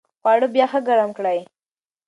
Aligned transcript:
خواړه 0.21 0.47
بیا 0.55 0.65
ښه 0.71 0.79
ګرم 0.87 1.09
کړئ. 1.17 1.39